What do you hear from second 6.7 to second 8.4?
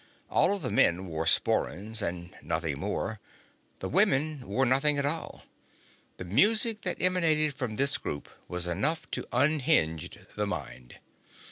that emanated from this group